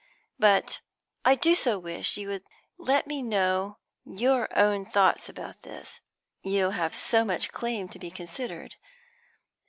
[0.39, 0.81] But
[1.23, 2.43] I do so wish you would
[2.79, 6.01] let me know your own thoughts about this.
[6.41, 8.77] You have so much claim to be considered.